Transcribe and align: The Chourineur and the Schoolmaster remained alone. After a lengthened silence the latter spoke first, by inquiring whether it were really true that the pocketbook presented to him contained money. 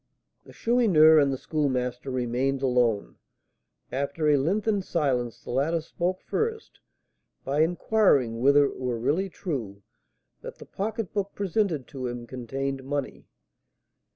The 0.45 0.51
Chourineur 0.51 1.19
and 1.19 1.31
the 1.31 1.37
Schoolmaster 1.37 2.09
remained 2.09 2.63
alone. 2.63 3.17
After 3.91 4.27
a 4.29 4.37
lengthened 4.37 4.83
silence 4.83 5.43
the 5.43 5.51
latter 5.51 5.79
spoke 5.79 6.21
first, 6.21 6.79
by 7.45 7.59
inquiring 7.61 8.41
whether 8.41 8.65
it 8.65 8.79
were 8.79 8.97
really 8.97 9.29
true 9.29 9.83
that 10.41 10.57
the 10.57 10.65
pocketbook 10.65 11.35
presented 11.35 11.85
to 11.89 12.07
him 12.07 12.25
contained 12.25 12.83
money. 12.83 13.27